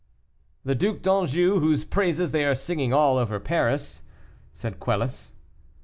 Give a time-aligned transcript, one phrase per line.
[0.65, 4.01] "The Duc d'Anjou, whose praises they are singing all over Paris,"
[4.51, 5.33] said Quelus.